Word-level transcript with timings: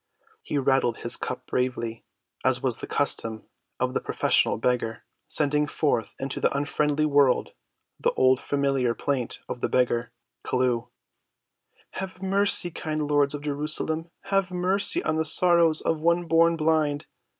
He 0.41 0.57
rattled 0.57 0.97
his 1.03 1.15
cup 1.15 1.45
bravely 1.45 2.03
as 2.43 2.59
was 2.59 2.79
the 2.79 2.87
custom 2.87 3.43
of 3.79 3.93
the 3.93 4.01
professional 4.01 4.57
beggar, 4.57 5.03
sending 5.27 5.67
forth 5.67 6.15
into 6.17 6.39
the 6.39 6.51
unfriendly 6.57 7.05
world 7.05 7.51
the 7.99 8.09
old 8.13 8.39
familiar 8.39 8.95
plaint 8.95 9.41
of 9.47 9.61
the 9.61 9.69
beggar, 9.69 10.11
Chelluh. 10.43 10.87
"Have 11.91 12.19
mercy, 12.19 12.71
kind 12.71 13.05
lords 13.07 13.35
of 13.35 13.43
Jerusalem; 13.43 14.09
have 14.21 14.49
mercy 14.49 15.03
on 15.03 15.17
the 15.17 15.23
sorrows 15.23 15.81
of 15.81 16.01
one 16.01 16.25
born 16.25 16.57
blind! 16.57 17.05